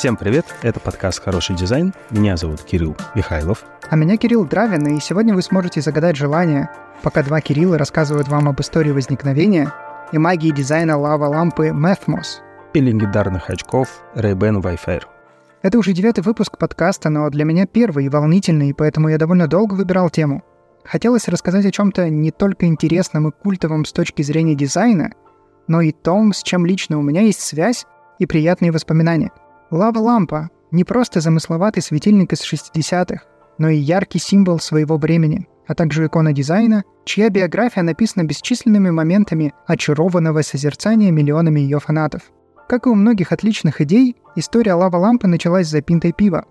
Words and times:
Всем 0.00 0.16
привет, 0.16 0.46
это 0.62 0.80
подкаст 0.80 1.22
«Хороший 1.22 1.54
дизайн». 1.54 1.92
Меня 2.08 2.38
зовут 2.38 2.62
Кирилл 2.62 2.96
Михайлов. 3.14 3.64
А 3.90 3.96
меня 3.96 4.16
Кирилл 4.16 4.46
Дравин, 4.46 4.96
и 4.96 4.98
сегодня 4.98 5.34
вы 5.34 5.42
сможете 5.42 5.82
загадать 5.82 6.16
желание, 6.16 6.70
пока 7.02 7.22
два 7.22 7.42
Кирилла 7.42 7.76
рассказывают 7.76 8.26
вам 8.28 8.48
об 8.48 8.58
истории 8.62 8.92
возникновения 8.92 9.74
и 10.10 10.16
магии 10.16 10.52
дизайна 10.52 10.96
лава-лампы 10.96 11.68
Mathmos 11.68 12.38
и 12.72 12.80
легендарных 12.80 13.50
очков 13.50 14.02
Ray-Ban 14.14 14.62
Wayfair. 14.62 15.02
Это 15.60 15.78
уже 15.78 15.92
девятый 15.92 16.24
выпуск 16.24 16.56
подкаста, 16.56 17.10
но 17.10 17.28
для 17.28 17.44
меня 17.44 17.66
первый 17.66 18.06
и 18.06 18.08
волнительный, 18.08 18.72
поэтому 18.72 19.10
я 19.10 19.18
довольно 19.18 19.48
долго 19.48 19.74
выбирал 19.74 20.08
тему. 20.08 20.42
Хотелось 20.82 21.28
рассказать 21.28 21.66
о 21.66 21.70
чем-то 21.70 22.08
не 22.08 22.30
только 22.30 22.64
интересном 22.64 23.28
и 23.28 23.32
культовом 23.32 23.84
с 23.84 23.92
точки 23.92 24.22
зрения 24.22 24.54
дизайна, 24.54 25.10
но 25.68 25.82
и 25.82 25.92
том, 25.92 26.32
с 26.32 26.42
чем 26.42 26.64
лично 26.64 26.98
у 26.98 27.02
меня 27.02 27.20
есть 27.20 27.42
связь 27.42 27.84
и 28.18 28.24
приятные 28.24 28.72
воспоминания. 28.72 29.30
Лава-лампа— 29.70 30.50
не 30.72 30.82
просто 30.82 31.20
замысловатый 31.20 31.80
светильник 31.80 32.32
из 32.32 32.40
60-х, 32.42 33.22
но 33.58 33.68
и 33.68 33.76
яркий 33.76 34.18
символ 34.18 34.58
своего 34.58 34.96
времени, 34.96 35.48
а 35.68 35.74
также 35.76 36.06
икона 36.06 36.32
дизайна, 36.32 36.82
чья 37.04 37.28
биография 37.30 37.84
написана 37.84 38.24
бесчисленными 38.24 38.90
моментами 38.90 39.54
очарованного 39.68 40.42
созерцания 40.42 41.12
миллионами 41.12 41.60
ее 41.60 41.78
фанатов. 41.78 42.22
Как 42.68 42.86
и 42.86 42.88
у 42.88 42.96
многих 42.96 43.30
отличных 43.30 43.80
идей, 43.80 44.16
история 44.34 44.74
лава-лампы 44.74 45.28
началась 45.28 45.68
за 45.68 45.82
пинтой 45.82 46.12
пива. 46.12 46.46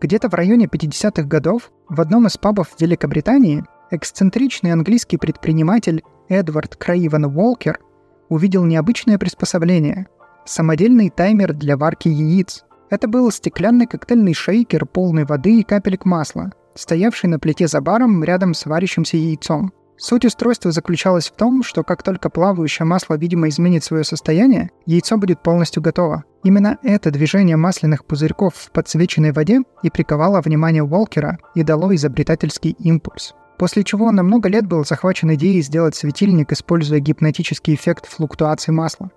Где-то 0.00 0.28
в 0.28 0.34
районе 0.34 0.66
50-х 0.66 1.24
годов 1.24 1.72
в 1.88 2.00
одном 2.00 2.28
из 2.28 2.36
пабов 2.36 2.68
Великобритании 2.78 3.64
эксцентричный 3.90 4.72
английский 4.72 5.16
предприниматель 5.16 6.04
Эдвард 6.28 6.76
Краивен 6.76 7.24
Уолкер 7.24 7.80
увидел 8.28 8.64
необычное 8.64 9.18
приспособление— 9.18 10.06
самодельный 10.50 11.10
таймер 11.10 11.54
для 11.54 11.76
варки 11.76 12.08
яиц. 12.08 12.64
Это 12.90 13.06
был 13.06 13.30
стеклянный 13.30 13.86
коктейльный 13.86 14.34
шейкер, 14.34 14.84
полный 14.84 15.24
воды 15.24 15.60
и 15.60 15.62
капелек 15.62 16.04
масла, 16.04 16.50
стоявший 16.74 17.30
на 17.30 17.38
плите 17.38 17.68
за 17.68 17.80
баром 17.80 18.24
рядом 18.24 18.54
с 18.54 18.66
варящимся 18.66 19.16
яйцом. 19.16 19.72
Суть 19.96 20.24
устройства 20.24 20.72
заключалась 20.72 21.28
в 21.28 21.36
том, 21.36 21.62
что 21.62 21.84
как 21.84 22.02
только 22.02 22.30
плавающее 22.30 22.86
масло, 22.86 23.16
видимо, 23.18 23.48
изменит 23.48 23.84
свое 23.84 24.02
состояние, 24.02 24.70
яйцо 24.86 25.18
будет 25.18 25.42
полностью 25.42 25.82
готово. 25.82 26.24
Именно 26.42 26.78
это 26.82 27.10
движение 27.10 27.56
масляных 27.56 28.06
пузырьков 28.06 28.54
в 28.54 28.70
подсвеченной 28.72 29.32
воде 29.32 29.60
и 29.82 29.90
приковало 29.90 30.40
внимание 30.40 30.82
Уолкера 30.82 31.38
и 31.54 31.62
дало 31.62 31.94
изобретательский 31.94 32.74
импульс. 32.78 33.34
После 33.58 33.84
чего 33.84 34.06
он 34.06 34.14
на 34.14 34.22
много 34.22 34.48
лет 34.48 34.66
был 34.66 34.86
захвачен 34.86 35.34
идеей 35.34 35.60
сделать 35.60 35.94
светильник, 35.94 36.50
используя 36.50 36.98
гипнотический 36.98 37.74
эффект 37.74 38.06
флуктуации 38.06 38.72
масла. 38.72 39.10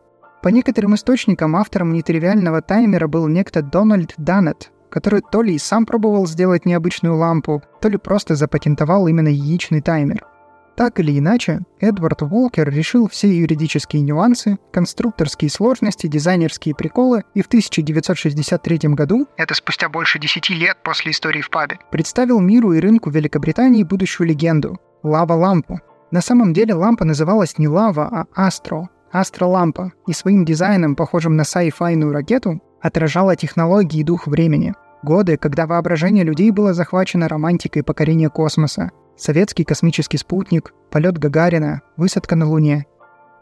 По 0.43 0.49
некоторым 0.49 0.93
источникам 0.95 1.55
автором 1.55 1.93
нетривиального 1.93 2.61
таймера 2.61 3.07
был 3.07 3.29
некто 3.29 3.61
Дональд 3.61 4.13
Даннет, 4.17 4.73
который 4.89 5.21
то 5.21 5.41
ли 5.41 5.55
и 5.55 5.57
сам 5.57 5.85
пробовал 5.85 6.27
сделать 6.27 6.65
необычную 6.65 7.15
лампу, 7.15 7.63
то 7.79 7.87
ли 7.87 7.97
просто 7.97 8.35
запатентовал 8.35 9.07
именно 9.07 9.29
яичный 9.29 9.81
таймер. 9.81 10.25
Так 10.75 10.99
или 10.99 11.17
иначе, 11.17 11.61
Эдвард 11.79 12.23
Уолкер 12.23 12.69
решил 12.69 13.07
все 13.07 13.29
юридические 13.33 14.01
нюансы, 14.01 14.57
конструкторские 14.73 15.49
сложности, 15.49 16.07
дизайнерские 16.07 16.75
приколы 16.75 17.23
и 17.33 17.41
в 17.41 17.45
1963 17.45 18.79
году, 18.89 19.27
это 19.37 19.53
спустя 19.53 19.87
больше 19.87 20.19
10 20.19 20.49
лет 20.49 20.77
после 20.83 21.11
истории 21.11 21.41
в 21.41 21.51
пабе, 21.51 21.79
представил 21.89 22.41
миру 22.41 22.73
и 22.73 22.81
рынку 22.81 23.09
Великобритании 23.11 23.83
будущую 23.83 24.27
легенду– 24.27 24.77
лава-лампу. 25.03 25.79
На 26.11 26.19
самом 26.19 26.51
деле 26.51 26.73
лампа 26.73 27.05
называлась 27.05 27.57
не 27.57 27.69
лава, 27.69 28.09
а 28.11 28.47
астро, 28.47 28.89
Астролампа 29.13 29.93
и 30.07 30.11
своим 30.13 30.43
дизайном, 30.43 30.95
похожим 30.95 31.35
на 31.35 31.43
sci-fi 31.43 32.11
ракету, 32.11 32.59
отражала 32.81 33.35
технологии 33.35 33.99
и 33.99 34.03
дух 34.03 34.25
времени. 34.25 34.73
Годы, 35.03 35.37
когда 35.37 35.67
воображение 35.67 36.23
людей 36.23 36.49
было 36.49 36.73
захвачено 36.73 37.27
романтикой 37.27 37.83
покорения 37.83 38.29
космоса. 38.29 38.89
Советский 39.15 39.65
космический 39.65 40.17
спутник, 40.17 40.73
полет 40.89 41.19
Гагарина, 41.19 41.81
высадка 41.95 42.35
на 42.35 42.49
Луне. 42.49 42.87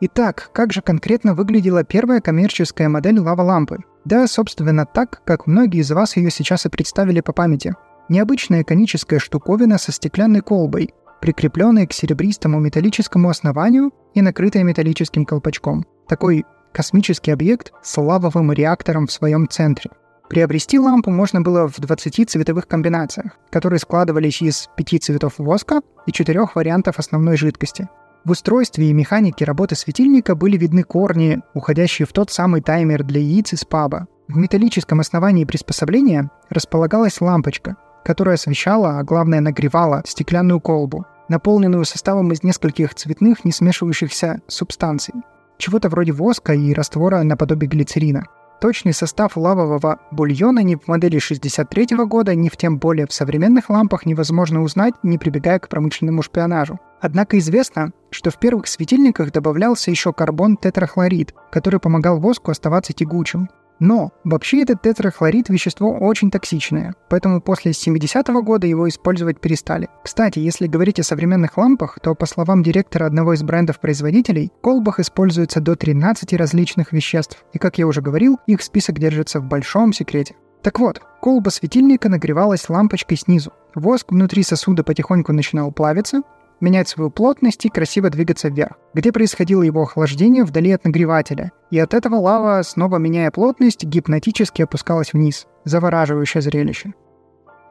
Итак, 0.01 0.49
как 0.51 0.73
же 0.73 0.81
конкретно 0.81 1.35
выглядела 1.35 1.85
первая 1.85 2.19
коммерческая 2.19 2.89
модель 2.89 3.19
лава-лампы? 3.19 3.77
Да, 4.03 4.27
собственно, 4.27 4.85
так, 4.85 5.21
как 5.23 5.47
многие 5.47 5.79
из 5.79 5.91
вас 5.91 6.17
ее 6.17 6.31
сейчас 6.31 6.65
и 6.65 6.69
представили 6.69 7.21
по 7.21 7.31
памяти. 7.31 7.75
Необычная 8.09 8.65
коническая 8.65 9.19
штуковина 9.19 9.77
со 9.77 9.93
стеклянной 9.93 10.41
колбой, 10.41 10.93
прикрепленной 11.21 11.87
к 11.87 11.93
серебристому 11.93 12.59
металлическому 12.59 13.29
основанию 13.29 13.91
и 14.13 14.21
накрытая 14.21 14.63
металлическим 14.63 15.25
колпачком. 15.25 15.85
Такой 16.07 16.45
космический 16.73 17.31
объект 17.31 17.71
с 17.81 17.99
лавовым 17.99 18.51
реактором 18.51 19.07
в 19.07 19.11
своем 19.11 19.47
центре. 19.47 19.91
Приобрести 20.29 20.79
лампу 20.79 21.11
можно 21.11 21.41
было 21.41 21.67
в 21.67 21.79
20 21.79 22.29
цветовых 22.29 22.67
комбинациях, 22.67 23.37
которые 23.49 23.79
складывались 23.79 24.41
из 24.41 24.69
5 24.77 25.03
цветов 25.03 25.33
воска 25.37 25.81
и 26.05 26.11
4 26.11 26.47
вариантов 26.55 26.99
основной 26.99 27.37
жидкости. 27.37 27.89
В 28.23 28.31
устройстве 28.31 28.89
и 28.89 28.93
механике 28.93 29.45
работы 29.45 29.75
светильника 29.75 30.35
были 30.35 30.55
видны 30.55 30.83
корни, 30.83 31.41
уходящие 31.53 32.05
в 32.05 32.13
тот 32.13 32.31
самый 32.31 32.61
таймер 32.61 33.03
для 33.03 33.19
яиц 33.19 33.53
из 33.53 33.65
паба. 33.65 34.07
В 34.27 34.37
металлическом 34.37 35.01
основании 35.01 35.43
приспособления 35.43 36.29
располагалась 36.49 37.19
лампочка, 37.19 37.75
которая 38.05 38.35
освещала, 38.35 38.99
а 38.99 39.03
главное 39.03 39.41
нагревала 39.41 40.03
стеклянную 40.05 40.61
колбу 40.61 41.05
наполненную 41.31 41.85
составом 41.85 42.31
из 42.31 42.43
нескольких 42.43 42.93
цветных, 42.93 43.43
не 43.45 43.51
смешивающихся 43.51 44.41
субстанций. 44.47 45.15
Чего-то 45.57 45.89
вроде 45.89 46.11
воска 46.11 46.53
и 46.53 46.73
раствора 46.73 47.23
наподобие 47.23 47.69
глицерина. 47.69 48.25
Точный 48.59 48.93
состав 48.93 49.37
лавового 49.37 49.99
бульона 50.11 50.59
ни 50.59 50.75
в 50.75 50.87
модели 50.87 51.17
63 51.17 51.95
года, 52.05 52.35
ни 52.35 52.47
в 52.47 52.57
тем 52.57 52.77
более 52.77 53.07
в 53.07 53.13
современных 53.13 53.71
лампах 53.71 54.05
невозможно 54.05 54.61
узнать, 54.61 54.93
не 55.01 55.17
прибегая 55.17 55.57
к 55.57 55.67
промышленному 55.67 56.21
шпионажу. 56.21 56.79
Однако 56.99 57.39
известно, 57.39 57.91
что 58.11 58.29
в 58.29 58.37
первых 58.37 58.67
светильниках 58.67 59.31
добавлялся 59.31 59.89
еще 59.89 60.13
карбон 60.13 60.57
тетрахлорид, 60.57 61.33
который 61.51 61.79
помогал 61.79 62.19
воску 62.19 62.51
оставаться 62.51 62.93
тягучим. 62.93 63.49
Но 63.81 64.11
вообще 64.23 64.61
этот 64.61 64.83
тетрахлорид– 64.83 65.47
вещество 65.49 65.91
очень 65.91 66.29
токсичное, 66.29 66.93
поэтому 67.09 67.41
после 67.41 67.71
70-го 67.71 68.43
года 68.43 68.67
его 68.67 68.87
использовать 68.87 69.41
перестали. 69.41 69.89
Кстати, 70.03 70.37
если 70.37 70.67
говорить 70.67 70.99
о 70.99 71.03
современных 71.03 71.57
лампах, 71.57 71.97
то 71.99 72.13
по 72.13 72.27
словам 72.27 72.61
директора 72.61 73.07
одного 73.07 73.33
из 73.33 73.41
брендов-производителей, 73.41 74.51
в 74.55 74.61
колбах 74.61 74.99
используется 74.99 75.61
до 75.61 75.75
13 75.75 76.31
различных 76.33 76.93
веществ, 76.93 77.43
и, 77.53 77.57
как 77.57 77.79
я 77.79 77.87
уже 77.87 78.01
говорил, 78.01 78.39
их 78.45 78.61
список 78.61 78.99
держится 78.99 79.39
в 79.39 79.45
большом 79.45 79.93
секрете. 79.93 80.35
Так 80.61 80.77
вот, 80.77 81.01
колба 81.19 81.49
светильника 81.49 82.07
нагревалась 82.07 82.69
лампочкой 82.69 83.17
снизу. 83.17 83.51
Воск 83.73 84.11
внутри 84.11 84.43
сосуда 84.43 84.83
потихоньку 84.83 85.33
начинал 85.33 85.71
плавиться, 85.71 86.21
менять 86.61 86.87
свою 86.87 87.09
плотность 87.09 87.65
и 87.65 87.69
красиво 87.69 88.09
двигаться 88.09 88.49
вверх, 88.49 88.77
где 88.93 89.11
происходило 89.11 89.63
его 89.63 89.83
охлаждение 89.83 90.43
вдали 90.43 90.71
от 90.71 90.85
нагревателя, 90.85 91.51
и 91.71 91.79
от 91.79 91.93
этого 91.93 92.15
лава, 92.15 92.61
снова 92.63 92.97
меняя 92.97 93.31
плотность, 93.31 93.83
гипнотически 93.83 94.61
опускалась 94.61 95.13
вниз. 95.13 95.47
Завораживающее 95.63 96.41
зрелище. 96.41 96.93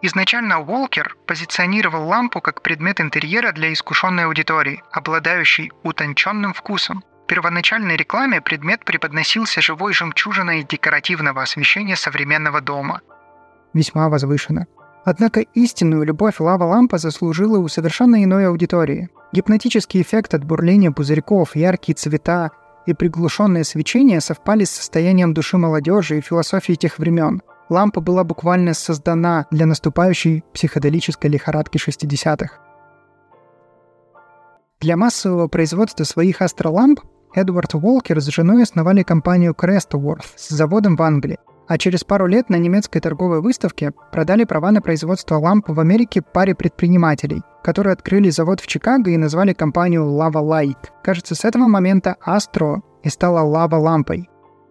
Изначально 0.02 0.60
Уолкер 0.60 1.16
позиционировал 1.26 2.08
лампу 2.08 2.40
как 2.40 2.62
предмет 2.62 3.00
интерьера 3.00 3.52
для 3.52 3.72
искушенной 3.72 4.24
аудитории, 4.24 4.82
обладающей 4.92 5.70
утонченным 5.82 6.54
вкусом. 6.54 7.04
В 7.24 7.26
первоначальной 7.26 7.96
рекламе 7.96 8.40
предмет 8.40 8.84
преподносился 8.84 9.60
живой 9.60 9.92
жемчужиной 9.92 10.64
декоративного 10.64 11.42
освещения 11.42 11.96
современного 11.96 12.60
дома. 12.60 13.02
Весьма 13.74 14.08
возвышенно. 14.08 14.66
Однако 15.04 15.40
истинную 15.40 16.04
любовь 16.04 16.40
лава-лампа 16.40 16.98
заслужила 16.98 17.58
у 17.58 17.68
совершенно 17.68 18.22
иной 18.22 18.46
аудитории. 18.46 19.08
Гипнотический 19.32 20.02
эффект 20.02 20.34
от 20.34 20.44
бурления 20.44 20.90
пузырьков, 20.90 21.56
яркие 21.56 21.96
цвета 21.96 22.50
и 22.86 22.92
приглушенное 22.92 23.64
свечение 23.64 24.20
совпали 24.20 24.64
с 24.64 24.70
состоянием 24.70 25.32
души 25.32 25.56
молодежи 25.56 26.18
и 26.18 26.20
философией 26.20 26.76
тех 26.76 26.98
времен. 26.98 27.42
Лампа 27.68 28.00
была 28.00 28.24
буквально 28.24 28.74
создана 28.74 29.46
для 29.50 29.64
наступающей 29.64 30.44
психоделической 30.52 31.30
лихорадки 31.30 31.78
60-х. 31.78 32.58
Для 34.80 34.96
массового 34.96 35.46
производства 35.46 36.04
своих 36.04 36.42
астроламп 36.42 37.00
Эдвард 37.34 37.74
Уолкер 37.74 38.20
с 38.20 38.26
женой 38.26 38.64
основали 38.64 39.02
компанию 39.02 39.52
Crestworth 39.52 40.24
с 40.36 40.48
заводом 40.48 40.96
в 40.96 41.02
Англии 41.02 41.38
а 41.70 41.78
через 41.78 42.02
пару 42.02 42.26
лет 42.26 42.50
на 42.50 42.56
немецкой 42.56 42.98
торговой 42.98 43.40
выставке 43.40 43.92
продали 44.10 44.42
права 44.42 44.72
на 44.72 44.82
производство 44.82 45.36
ламп 45.36 45.68
в 45.68 45.78
Америке 45.78 46.20
паре 46.20 46.52
предпринимателей, 46.52 47.42
которые 47.62 47.92
открыли 47.92 48.28
завод 48.30 48.58
в 48.58 48.66
Чикаго 48.66 49.12
и 49.12 49.16
назвали 49.16 49.52
компанию 49.52 50.02
Lava 50.02 50.42
Light. 50.42 50.88
Кажется, 51.04 51.36
с 51.36 51.44
этого 51.44 51.68
момента 51.68 52.16
Astro 52.26 52.80
и 53.04 53.08
стала 53.08 53.46
Lava 53.46 53.78
лампой. 53.78 54.28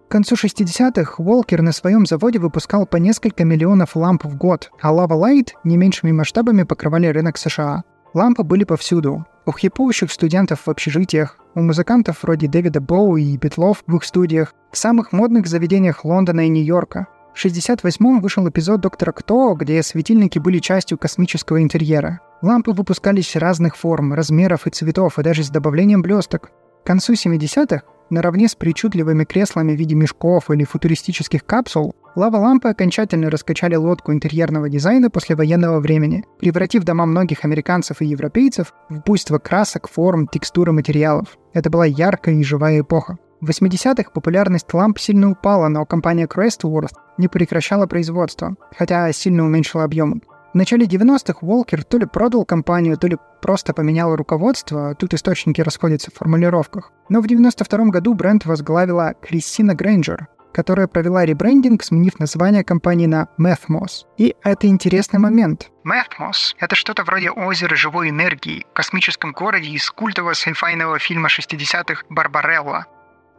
К 0.10 0.12
концу 0.12 0.36
60-х 0.36 1.24
Волкер 1.24 1.62
на 1.62 1.72
своем 1.72 2.06
заводе 2.06 2.38
выпускал 2.38 2.86
по 2.86 2.98
несколько 2.98 3.46
миллионов 3.46 3.96
ламп 3.96 4.26
в 4.26 4.36
год, 4.36 4.70
а 4.82 4.92
Lava 4.92 5.18
Light 5.18 5.52
не 5.64 5.78
меньшими 5.78 6.12
масштабами 6.12 6.64
покрывали 6.64 7.08
рынок 7.08 7.38
США. 7.38 7.84
Лампы 8.14 8.44
были 8.44 8.64
повсюду. 8.64 9.26
У 9.46 9.52
хипующих 9.52 10.12
студентов 10.12 10.62
в 10.66 10.70
общежитиях, 10.70 11.38
у 11.56 11.62
музыкантов 11.62 12.24
вроде 12.24 12.48
Дэвида 12.48 12.82
Боу 12.82 13.18
и 13.18 13.38
Битлов 13.38 13.84
в 13.86 13.96
их 13.96 14.04
студиях, 14.04 14.54
в 14.72 14.78
самых 14.78 15.12
модных 15.12 15.48
заведениях 15.48 16.06
Лондона 16.06 16.46
и 16.46 16.50
Нью-Йорка. 16.50 17.08
В 17.34 17.46
68-м 17.46 18.22
вышел 18.22 18.48
эпизод 18.50 18.82
«Доктора 18.82 19.12
Кто», 19.12 19.54
где 19.54 19.82
светильники 19.84 20.40
были 20.40 20.60
частью 20.60 20.98
космического 20.98 21.62
интерьера. 21.62 22.20
Лампы 22.42 22.72
выпускались 22.72 23.36
разных 23.36 23.76
форм, 23.76 24.14
размеров 24.14 24.66
и 24.66 24.72
цветов, 24.72 25.20
и 25.20 25.24
даже 25.24 25.44
с 25.44 25.50
добавлением 25.50 26.02
блесток. 26.02 26.52
К 26.84 26.88
концу 26.88 27.14
70-х, 27.14 27.84
наравне 28.10 28.48
с 28.48 28.56
причудливыми 28.56 29.24
креслами 29.24 29.74
в 29.74 29.80
виде 29.80 29.96
мешков 29.96 30.50
или 30.50 30.64
футуристических 30.64 31.46
капсул, 31.46 31.96
лава-лампы 32.16 32.70
окончательно 32.70 33.30
раскачали 33.30 33.76
лодку 33.76 34.12
интерьерного 34.12 34.70
дизайна 34.70 35.10
после 35.10 35.36
военного 35.36 35.80
времени, 35.80 36.26
превратив 36.40 36.84
дома 36.84 37.06
многих 37.06 37.46
американцев 37.46 38.02
и 38.02 38.06
европейцев 38.06 38.74
в 38.90 39.02
буйство 39.06 39.38
красок, 39.38 39.90
форм, 39.90 40.28
текстуры 40.28 40.72
материалов. 40.72 41.38
Это 41.54 41.70
была 41.70 41.86
яркая 41.86 42.36
и 42.36 42.44
живая 42.44 42.82
эпоха. 42.82 43.18
В 43.42 43.50
80-х 43.50 44.12
популярность 44.12 44.74
ламп 44.74 45.00
сильно 45.00 45.32
упала, 45.32 45.70
но 45.70 45.86
компания 45.86 46.28
Crestworth 46.28 46.92
не 47.18 47.28
прекращала 47.28 47.88
производство, 47.88 48.56
хотя 48.78 49.12
сильно 49.14 49.46
уменьшила 49.46 49.86
объемы. 49.86 50.22
В 50.52 50.56
начале 50.56 50.88
90-х 50.88 51.40
Волкер 51.42 51.84
то 51.84 51.98
ли 52.00 52.06
продал 52.06 52.44
компанию, 52.44 52.98
то 52.98 53.08
ли 53.08 53.18
просто 53.42 53.74
поменял 53.74 54.16
руководство, 54.16 54.96
тут 54.96 55.14
источники 55.14 55.62
расходятся 55.62 56.10
в 56.12 56.16
формулировках. 56.16 56.92
Но 57.08 57.22
в 57.22 57.28
92 57.28 57.86
году 57.86 58.16
бренд 58.16 58.46
возглавила 58.46 59.14
Кристина 59.22 59.76
Грейнджер, 59.76 60.28
которая 60.54 60.88
провела 60.88 61.26
ребрендинг, 61.26 61.84
сменив 61.84 62.20
название 62.20 62.64
компании 62.64 63.06
на 63.06 63.28
Mathmos. 63.40 64.06
И 64.18 64.36
это 64.44 64.68
интересный 64.68 65.20
момент. 65.20 65.72
Mathmos— 65.86 66.56
это 66.60 66.76
что-то 66.76 67.04
вроде 67.04 67.32
озера 67.32 67.76
живой 67.76 68.10
энергии 68.10 68.66
в 68.70 68.74
космическом 68.74 69.32
городе 69.32 69.70
из 69.70 69.90
культового 69.90 70.34
сайфайного 70.34 71.00
фильма 71.00 71.30
60-х 71.30 72.04
«Барбарелла». 72.10 72.86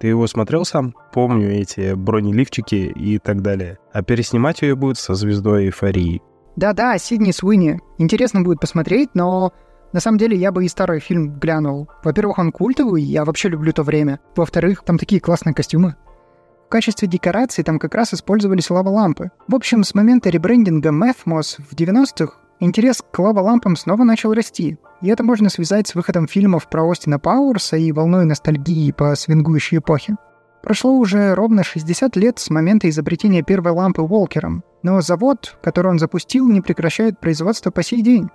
Ты 0.01 0.07
его 0.07 0.27
смотрел 0.27 0.65
сам? 0.65 0.95
Помню 1.13 1.53
эти 1.61 1.93
бронеливчики 1.93 2.75
и 2.75 3.19
так 3.19 3.43
далее. 3.43 3.79
А 3.93 4.03
переснимать 4.03 4.63
ее 4.63 4.75
будет 4.75 4.97
со 4.97 5.15
звездой 5.15 5.67
эйфории. 5.67 6.23
Да-да, 6.57 6.97
Сидни 6.97 7.33
Суини. 7.33 7.81
Интересно 7.99 8.41
будет 8.41 8.61
посмотреть, 8.61 9.11
но 9.15 9.53
на 9.93 10.01
самом 10.01 10.19
деле 10.19 10.37
я 10.37 10.53
бы 10.53 10.65
и 10.65 10.69
старый 10.69 11.01
фильм 11.01 11.39
глянул. 11.39 11.89
Во-первых, 12.03 12.39
он 12.39 12.53
культовый, 12.53 13.03
я 13.03 13.25
вообще 13.25 13.49
люблю 13.49 13.73
то 13.73 13.83
время. 13.83 14.21
Во-вторых, 14.37 14.83
там 14.85 14.99
такие 14.99 15.21
классные 15.21 15.55
костюмы. 15.55 15.97
Качестве 16.71 17.09
декорации 17.09 17.65
там 17.65 17.81
как 17.81 17.97
раз 17.97 18.15
использовались 18.15 18.71
лава-лампы. 18.71 19.33
В 19.49 19.57
общем, 19.57 19.83
с 19.83 19.93
момента 19.93 20.31
ребрендинга 20.31 20.91
Mathmos 20.91 21.61
в 21.69 21.75
90-х 21.75 22.35
интерес 22.61 23.03
к 23.11 23.19
лава-лампам 23.19 23.75
снова 23.75 24.05
начал 24.05 24.33
расти. 24.33 24.79
И 25.03 25.09
это 25.09 25.25
можно 25.25 25.49
связать 25.49 25.89
с 25.89 25.97
выходом 25.97 26.29
фильмов 26.29 26.71
про 26.71 26.89
Остина 26.89 27.19
Пауэрса 27.19 27.77
и 27.77 27.91
волной 27.91 28.25
ностальгии 28.25 28.93
по 28.93 29.17
свингующей 29.17 29.79
эпохе. 29.79 30.15
Прошло 30.63 30.93
уже 30.93 31.35
ровно 31.35 31.65
60 31.65 32.15
лет 32.15 32.39
с 32.39 32.51
момента 32.51 32.89
изобретения 32.89 33.43
первой 33.43 33.73
лампы 33.73 34.03
Волкером, 34.03 34.63
но 34.85 35.01
завод, 35.01 35.59
который 35.65 35.91
он 35.91 35.99
запустил, 35.99 36.49
не 36.49 36.61
прекращает 36.61 37.19
производство 37.19 37.73
по 37.73 37.83
сей 37.83 38.01
день. 38.01 38.29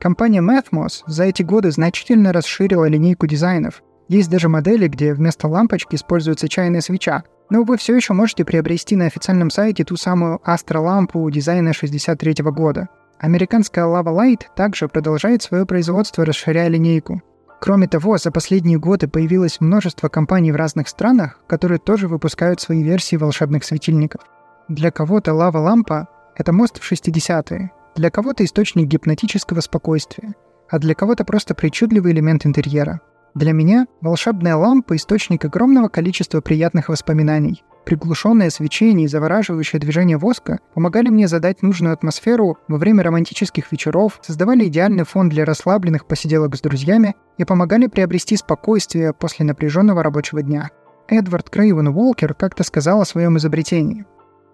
Компания 0.00 0.42
Mathmos 0.42 1.04
за 1.06 1.22
эти 1.22 1.42
годы 1.42 1.70
значительно 1.70 2.32
расширила 2.32 2.86
линейку 2.86 3.28
дизайнов. 3.28 3.84
Есть 4.08 4.28
даже 4.28 4.48
модели, 4.48 4.88
где 4.88 5.14
вместо 5.14 5.46
лампочки 5.46 5.94
используется 5.94 6.48
чайная 6.48 6.80
свеча. 6.80 7.22
Но 7.48 7.62
вы 7.62 7.76
все 7.76 7.94
еще 7.94 8.12
можете 8.12 8.44
приобрести 8.44 8.96
на 8.96 9.06
официальном 9.06 9.50
сайте 9.50 9.84
ту 9.84 9.96
самую 9.96 10.40
Астро-лампу 10.44 11.30
дизайна 11.30 11.72
63 11.72 12.34
года. 12.44 12.88
Американская 13.18 13.84
Lava 13.84 14.14
Light 14.14 14.42
также 14.56 14.88
продолжает 14.88 15.42
свое 15.42 15.64
производство, 15.64 16.24
расширяя 16.24 16.68
линейку. 16.68 17.22
Кроме 17.60 17.88
того, 17.88 18.18
за 18.18 18.30
последние 18.30 18.78
годы 18.78 19.08
появилось 19.08 19.60
множество 19.60 20.08
компаний 20.08 20.52
в 20.52 20.56
разных 20.56 20.88
странах, 20.88 21.40
которые 21.46 21.78
тоже 21.78 22.08
выпускают 22.08 22.60
свои 22.60 22.82
версии 22.82 23.16
волшебных 23.16 23.64
светильников. 23.64 24.20
Для 24.68 24.90
кого-то 24.90 25.32
лава-лампа— 25.32 26.08
это 26.36 26.52
мост 26.52 26.78
в 26.78 26.92
60-е, 26.92 27.70
для 27.94 28.10
кого-то 28.10 28.44
источник 28.44 28.88
гипнотического 28.88 29.60
спокойствия, 29.60 30.34
а 30.68 30.78
для 30.78 30.94
кого-то 30.94 31.24
просто 31.24 31.54
причудливый 31.54 32.12
элемент 32.12 32.44
интерьера. 32.44 33.00
Для 33.36 33.52
меня 33.52 33.86
волшебная 34.00 34.56
лампа— 34.56 34.96
источник 34.96 35.44
огромного 35.44 35.88
количества 35.88 36.40
приятных 36.40 36.88
воспоминаний. 36.88 37.62
Приглушенное 37.84 38.48
свечение 38.48 39.04
и 39.04 39.08
завораживающее 39.08 39.78
движение 39.78 40.16
воска 40.16 40.60
помогали 40.72 41.10
мне 41.10 41.28
задать 41.28 41.60
нужную 41.60 41.92
атмосферу 41.92 42.56
во 42.66 42.78
время 42.78 43.02
романтических 43.02 43.70
вечеров, 43.70 44.20
создавали 44.22 44.64
идеальный 44.64 45.04
фон 45.04 45.28
для 45.28 45.44
расслабленных 45.44 46.06
посиделок 46.06 46.56
с 46.56 46.62
друзьями 46.62 47.14
и 47.36 47.44
помогали 47.44 47.88
приобрести 47.88 48.38
спокойствие 48.38 49.12
после 49.12 49.44
напряженного 49.44 50.02
рабочего 50.02 50.40
дня. 50.40 50.70
Эдвард 51.06 51.50
Крейвен 51.50 51.88
Уолкер 51.88 52.32
как-то 52.32 52.64
сказал 52.64 53.02
о 53.02 53.04
своем 53.04 53.36
изобретении. 53.36 54.06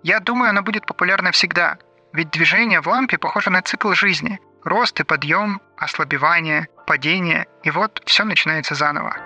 «Я 0.02 0.18
думаю, 0.18 0.50
оно 0.50 0.64
будет 0.64 0.86
популярно 0.86 1.30
всегда, 1.30 1.78
ведь 2.12 2.32
движение 2.32 2.82
в 2.82 2.88
лампе 2.88 3.16
похоже 3.16 3.50
на 3.50 3.62
цикл 3.62 3.92
жизни. 3.92 4.40
Рост 4.64 5.00
и 5.00 5.04
подъем, 5.04 5.60
ослабевание, 5.76 6.68
падение, 6.86 7.46
и 7.64 7.70
вот 7.70 8.00
все 8.06 8.24
начинается 8.24 8.74
заново. 8.74 9.16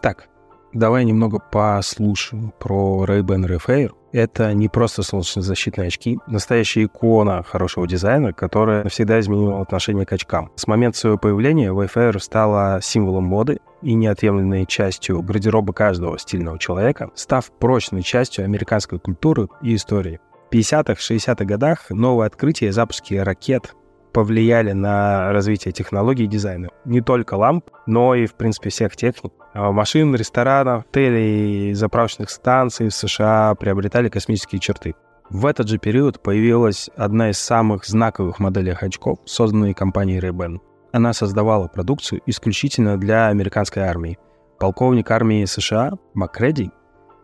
Так, 0.00 0.28
давай 0.72 1.04
немного 1.04 1.38
послушаем 1.38 2.52
про 2.58 3.04
Ray-Ban 3.06 3.46
Refair. 3.46 4.01
Это 4.12 4.52
не 4.52 4.68
просто 4.68 5.02
солнечнозащитные 5.02 5.88
очки, 5.88 6.18
настоящая 6.26 6.84
икона 6.84 7.42
хорошего 7.42 7.88
дизайна, 7.88 8.34
которая 8.34 8.84
навсегда 8.84 9.18
изменила 9.20 9.62
отношение 9.62 10.04
к 10.04 10.12
очкам. 10.12 10.50
С 10.54 10.66
момента 10.66 10.98
своего 10.98 11.16
появления 11.16 11.72
Wayfarer 11.72 12.18
стала 12.18 12.80
символом 12.82 13.24
моды 13.24 13.60
и 13.80 13.94
неотъемлемой 13.94 14.66
частью 14.66 15.22
гардероба 15.22 15.72
каждого 15.72 16.18
стильного 16.18 16.58
человека, 16.58 17.10
став 17.14 17.50
прочной 17.52 18.02
частью 18.02 18.44
американской 18.44 18.98
культуры 18.98 19.48
и 19.62 19.74
истории. 19.74 20.20
В 20.50 20.54
50-х, 20.54 20.94
60-х 20.94 21.44
годах 21.46 21.88
новые 21.88 22.26
открытия 22.26 22.66
и 22.66 22.70
запуски 22.70 23.14
ракет 23.14 23.74
повлияли 24.12 24.72
на 24.72 25.32
развитие 25.32 25.72
технологий 25.72 26.26
дизайна. 26.26 26.68
Не 26.84 27.00
только 27.00 27.34
ламп, 27.34 27.70
но 27.86 28.14
и, 28.14 28.26
в 28.26 28.34
принципе, 28.34 28.68
всех 28.68 28.94
техник. 28.94 29.32
А 29.54 29.70
машин, 29.70 30.14
ресторанов, 30.14 30.84
отелей 30.88 31.74
заправочных 31.74 32.30
станций 32.30 32.88
в 32.88 32.94
США 32.94 33.54
приобретали 33.54 34.08
космические 34.08 34.60
черты. 34.60 34.94
В 35.28 35.46
этот 35.46 35.68
же 35.68 35.78
период 35.78 36.22
появилась 36.22 36.90
одна 36.96 37.30
из 37.30 37.38
самых 37.38 37.86
знаковых 37.86 38.38
моделей 38.38 38.76
очков, 38.78 39.18
созданной 39.24 39.74
компанией 39.74 40.20
Ray-Ban. 40.20 40.58
Она 40.92 41.12
создавала 41.12 41.68
продукцию 41.68 42.20
исключительно 42.26 42.98
для 42.98 43.28
американской 43.28 43.82
армии. 43.82 44.18
Полковник 44.58 45.10
армии 45.10 45.44
США 45.44 45.92
Маккреди 46.14 46.70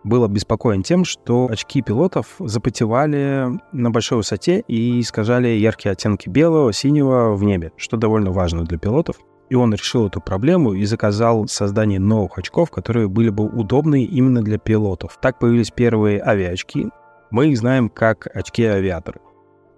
был 0.05 0.25
обеспокоен 0.25 0.83
тем, 0.83 1.05
что 1.05 1.49
очки 1.51 1.83
пилотов 1.83 2.37
запотевали 2.39 3.49
на 3.73 3.91
большой 3.91 4.19
высоте 4.19 4.61
и 4.69 5.01
искажали 5.01 5.49
яркие 5.49 5.93
оттенки 5.93 6.29
белого, 6.29 6.73
синего 6.73 7.35
в 7.35 7.45
небе, 7.45 7.73
что 7.77 7.97
довольно 7.97 8.33
важно 8.33 8.65
для 8.65 8.79
пилотов. 8.79 9.17
И 9.51 9.55
он 9.55 9.73
решил 9.73 10.07
эту 10.07 10.21
проблему 10.21 10.75
и 10.75 10.85
заказал 10.85 11.49
создание 11.49 11.99
новых 11.99 12.39
очков, 12.39 12.71
которые 12.71 13.09
были 13.09 13.31
бы 13.31 13.45
удобны 13.45 14.05
именно 14.05 14.43
для 14.43 14.59
пилотов. 14.59 15.19
Так 15.21 15.39
появились 15.39 15.71
первые 15.71 16.23
авиаочки. 16.23 16.91
Мы 17.31 17.49
их 17.49 17.59
знаем 17.59 17.89
как 17.89 18.27
очки-авиаторы. 18.35 19.21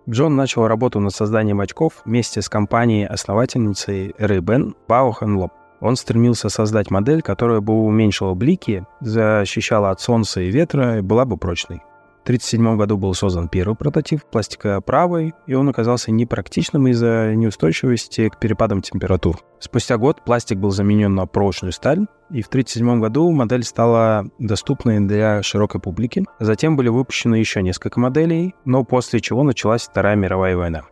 Джон 0.08 0.34
начал 0.34 0.66
работу 0.66 0.98
над 0.98 1.14
созданием 1.14 1.60
очков 1.60 2.02
вместе 2.04 2.42
с 2.42 2.48
компанией-основательницей 2.48 4.14
Ray-Ban 4.18 4.74
Bauhan 4.88 5.36
Lop. 5.36 5.50
Он 5.80 5.96
стремился 5.96 6.48
создать 6.48 6.90
модель, 6.90 7.22
которая 7.22 7.60
бы 7.60 7.72
уменьшила 7.72 8.34
блики, 8.34 8.84
защищала 9.00 9.90
от 9.90 10.00
солнца 10.00 10.40
и 10.40 10.50
ветра 10.50 10.98
и 10.98 11.00
была 11.00 11.24
бы 11.24 11.36
прочной. 11.36 11.82
В 12.20 12.22
1937 12.22 12.76
году 12.76 12.98
был 12.98 13.14
создан 13.14 13.48
первый 13.48 13.74
прототип 13.74 14.22
пластикоправый, 14.30 15.32
и 15.46 15.54
он 15.54 15.70
оказался 15.70 16.12
непрактичным 16.12 16.86
из-за 16.88 17.34
неустойчивости 17.34 18.28
к 18.28 18.38
перепадам 18.38 18.82
температур. 18.82 19.38
Спустя 19.58 19.96
год 19.96 20.22
пластик 20.22 20.58
был 20.58 20.70
заменен 20.70 21.14
на 21.14 21.26
прочную 21.26 21.72
сталь, 21.72 22.06
и 22.30 22.42
в 22.42 22.48
1937 22.48 23.00
году 23.00 23.30
модель 23.30 23.64
стала 23.64 24.26
доступной 24.38 25.00
для 25.00 25.42
широкой 25.42 25.80
публики. 25.80 26.24
Затем 26.38 26.76
были 26.76 26.88
выпущены 26.88 27.36
еще 27.36 27.62
несколько 27.62 27.98
моделей, 27.98 28.54
но 28.66 28.84
после 28.84 29.20
чего 29.20 29.42
началась 29.42 29.88
Вторая 29.88 30.14
мировая 30.14 30.56
война. 30.56 30.82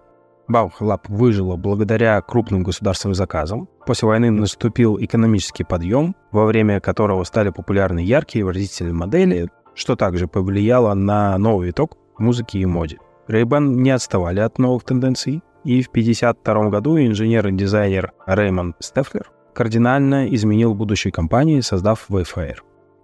Баухлаб 0.49 1.07
выжила 1.09 1.57
благодаря 1.57 2.21
крупным 2.23 2.63
государственным 2.63 3.15
заказам. 3.15 3.69
После 3.87 4.09
войны 4.09 4.31
наступил 4.31 4.99
экономический 4.99 5.63
подъем, 5.63 6.17
во 6.33 6.47
время 6.47 6.81
которого 6.81 7.23
стали 7.25 7.51
популярны 7.51 7.99
яркие 8.01 8.47
выразительные 8.47 8.95
модели, 8.95 9.51
что 9.79 9.97
также 9.97 10.27
повлияло 10.27 10.93
на 10.95 11.39
новый 11.39 11.71
итог 11.71 11.97
музыки 12.19 12.59
и 12.59 12.67
моде. 12.67 12.99
Ray-Ban 13.29 13.61
не 13.61 13.91
отставали 13.91 14.41
от 14.41 14.59
новых 14.59 14.85
тенденций, 14.85 15.43
и 15.65 15.83
в 15.83 15.89
1952 15.89 16.71
году 16.71 16.99
инженер 16.99 17.47
и 17.49 17.53
дизайнер 17.53 18.13
Рэймонд 18.27 18.77
Стефлер 18.81 19.31
кардинально 19.55 20.29
изменил 20.35 20.75
будущее 20.75 21.13
компании, 21.13 21.61
создав 21.61 22.07
Wayfair. 22.09 22.57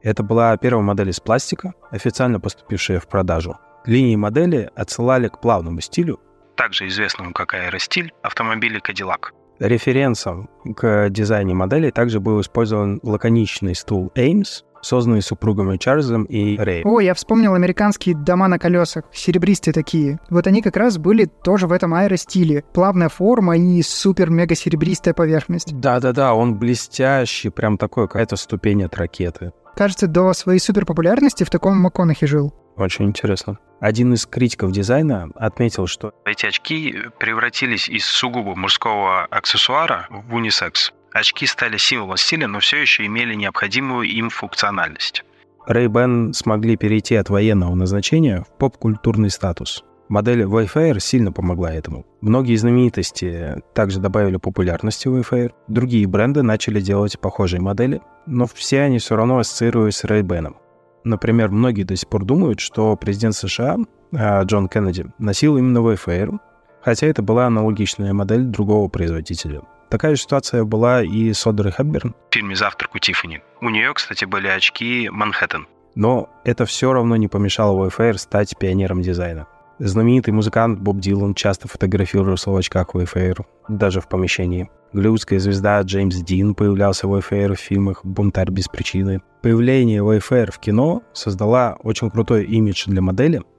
Это 0.03 0.23
была 0.23 0.57
первая 0.57 0.85
модель 0.85 1.11
из 1.11 1.21
пластика, 1.21 1.75
официально 1.91 2.41
поступившая 2.41 3.01
в 3.01 3.09
продажу. 3.09 3.57
Линии 3.87 4.17
модели 4.17 4.71
отсылали 4.75 5.29
к 5.29 5.41
плавному 5.41 5.81
стилю, 5.81 6.21
также 6.57 6.87
известному 6.89 7.33
как 7.33 7.55
аэростиль, 7.55 8.13
автомобиля 8.23 8.81
Cadillac. 8.81 9.33
Референсом 9.59 10.49
к 10.77 11.09
дизайне 11.11 11.55
модели 11.55 11.91
также 11.91 12.21
был 12.21 12.41
использован 12.41 13.01
лаконичный 13.03 13.75
стул 13.75 14.11
Ames, 14.17 14.65
созданный 14.85 15.23
супругами 15.23 15.77
Чарльзом 15.77 16.25
и 16.25 16.57
Рэй. 16.57 16.83
О, 16.85 17.01
я 17.01 17.15
вспомнил 17.15 17.55
американские 17.55 18.15
дома 18.15 18.49
на 18.49 18.59
колесах, 18.59 19.05
серебристые 19.13 19.75
такие. 19.75 20.21
Вот 20.31 20.47
они 20.47 20.63
как 20.63 20.77
раз 20.77 20.99
были 20.99 21.25
тоже 21.25 21.67
в 21.67 21.73
этом 21.73 21.95
аэростиле. 21.95 22.65
Плавная 22.73 23.09
форма 23.09 23.57
и 23.57 23.83
супер-мега 23.83 24.55
серебристая 24.55 25.15
поверхность. 25.15 25.79
Да-да-да, 25.79 26.35
он 26.35 26.57
блестящий, 26.57 27.49
прям 27.49 27.79
такой, 27.79 28.07
какая-то 28.07 28.37
ступень 28.37 28.85
от 28.85 28.97
ракеты. 28.97 29.53
Кажется, 29.75 30.07
до 30.07 30.33
своей 30.35 30.61
суперпопулярности 30.61 31.43
в 31.45 31.51
таком 31.51 31.79
МакКонахи 31.79 32.27
жил. 32.27 32.55
Очень 32.77 33.07
интересно. 33.07 33.59
Один 33.81 34.15
из 34.15 34.27
критиков 34.27 34.73
дизайна 34.73 35.29
отметил, 35.35 35.87
что 35.87 36.13
эти 36.25 36.47
очки 36.47 36.95
превратились 37.19 37.89
из 37.89 38.05
сугубо 38.05 38.55
мужского 38.55 39.25
аксессуара 39.25 40.07
в 40.11 40.35
унисекс. 40.35 40.93
Очки 41.15 41.47
стали 41.47 41.77
символом 41.77 42.17
стиля, 42.17 42.49
но 42.49 42.59
все 42.59 42.79
еще 42.79 43.07
имели 43.07 43.35
необходимую 43.35 44.09
им 44.09 44.31
функциональность. 44.31 45.25
Ray-Ban 45.69 46.33
смогли 46.33 46.77
перейти 46.77 47.15
от 47.15 47.31
военного 47.31 47.73
назначения 47.77 48.43
в 48.43 48.59
поп-культурный 48.59 49.31
статус. 49.31 49.85
Модель 50.09 50.43
Wayfair 50.43 50.99
сильно 50.99 51.31
помогла 51.31 51.73
этому. 51.73 52.05
Многие 52.21 52.57
знаменитости 52.57 53.63
также 53.75 54.01
добавили 54.01 54.39
популярности 54.39 55.07
Wayfair. 55.07 55.53
Другие 55.69 56.09
бренды 56.09 56.43
начали 56.43 56.81
делать 56.81 57.19
похожие 57.21 57.61
модели, 57.61 58.03
но 58.27 58.47
все 58.53 58.81
они 58.81 58.99
все 58.99 59.15
равно 59.15 59.39
ассоциируются 59.39 60.09
с 60.09 60.11
Ray-Ban. 60.11 60.57
Например, 61.05 61.49
многие 61.49 61.85
до 61.85 61.95
сих 61.95 62.09
пор 62.09 62.25
думают, 62.25 62.59
что 62.59 62.97
президент 62.97 63.37
США 63.37 63.77
а, 64.13 64.43
Джон 64.43 64.69
Кеннеди 64.69 65.07
носил 65.19 65.59
именно 65.59 65.79
Wayfair, 65.79 66.37
хотя 66.83 67.07
это 67.07 67.23
была 67.23 67.47
аналогичная 67.47 68.13
модель 68.13 68.43
другого 68.43 68.89
производителя– 68.89 69.63
Такая 69.95 70.17
же 70.17 70.23
ситуация 70.23 70.65
была 70.65 71.05
и 71.05 71.33
с 71.33 71.47
Одерой 71.47 71.71
Хепберн 71.71 72.17
в 72.29 72.35
фильме 72.35 72.57
«Завтрак 72.57 72.97
у 72.97 72.99
Тиффани». 72.99 73.43
У 73.61 73.69
нее, 73.69 73.95
кстати, 73.95 74.25
были 74.25 74.49
очки 74.49 75.09
«Манхэттен». 75.09 75.69
Но 75.95 76.29
это 76.43 76.67
все 76.67 76.93
равно 76.93 77.15
не 77.15 77.29
помешало 77.29 77.87
Wayfair 77.87 78.15
стать 78.15 78.59
пионером 78.59 79.03
дизайна. 79.03 79.47
Знаменитый 79.79 80.35
музыкант 80.35 80.81
Боб 80.81 80.99
Дилан 80.99 81.35
часто 81.35 81.69
фотографировался 81.69 82.51
в 82.51 82.57
очках 82.57 82.89
Wayfair, 82.97 83.45
даже 83.69 84.01
в 84.01 84.09
помещении. 84.09 84.69
Голливудская 84.93 85.39
звезда 85.39 85.81
Джеймс 85.83 86.17
Дин 86.17 86.57
появлялся 86.57 87.07
в 87.07 87.15
Wayfair 87.15 87.55
в 87.55 87.61
фильмах 87.61 88.05
«Бунтарь 88.05 88.51
без 88.51 88.67
причины». 88.67 89.23
Появление 89.43 90.01
Wayfair 90.01 90.51
в 90.51 90.59
кино 90.59 91.05
создала 91.13 91.77
очень 91.85 92.11
крутой 92.11 92.47
имидж 92.47 92.87
для 92.87 93.01
модели– 93.01 93.43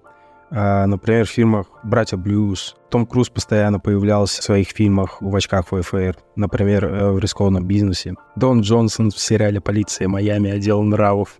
например, 0.51 1.25
в 1.25 1.29
фильмах 1.29 1.67
«Братья 1.83 2.17
Блюз». 2.17 2.75
Том 2.89 3.05
Круз 3.05 3.29
постоянно 3.29 3.79
появлялся 3.79 4.41
в 4.41 4.43
своих 4.45 4.69
фильмах 4.69 5.21
в 5.21 5.35
очках 5.35 5.67
ВФР, 5.67 6.17
например, 6.35 6.85
э, 6.85 7.11
в 7.11 7.19
«Рискованном 7.19 7.65
бизнесе». 7.65 8.13
Дон 8.35 8.61
Джонсон 8.61 9.11
в 9.11 9.19
сериале 9.19 9.59
«Полиция 9.59 10.07
Майами. 10.07 10.51
Отдел 10.51 10.81
нравов». 10.83 11.39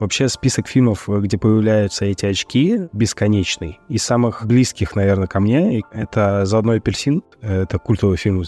Вообще 0.00 0.28
список 0.28 0.66
фильмов, 0.66 1.08
где 1.08 1.38
появляются 1.38 2.04
эти 2.04 2.26
очки, 2.26 2.88
бесконечный. 2.92 3.78
Из 3.88 4.02
самых 4.02 4.44
близких, 4.44 4.96
наверное, 4.96 5.28
ко 5.28 5.38
мне 5.38 5.82
это 5.92 6.44
«Заодно 6.44 6.72
апельсин». 6.72 7.22
Это 7.40 7.78
культовый 7.78 8.16
фильм. 8.16 8.42